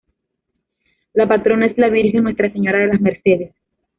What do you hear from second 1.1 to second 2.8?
La patrona es la Virgen Nuestra Señora